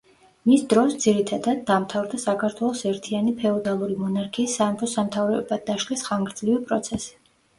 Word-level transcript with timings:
მის 0.49 0.61
დროს, 0.69 0.93
ძირითადად, 1.01 1.59
დამთავრდა 1.67 2.19
საქართველოს 2.23 2.81
ერთიანი 2.91 3.33
ფეოდალური 3.43 3.97
მონარქიის 4.05 4.57
სამეფო-სამთავროებად 4.61 5.63
დაშლის 5.71 6.05
ხანგრძლივი 6.11 6.65
პროცესი. 6.71 7.15